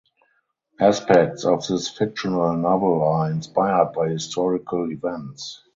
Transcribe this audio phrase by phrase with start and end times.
[0.79, 5.61] Aspects of this fictional novel are inspired by historical events.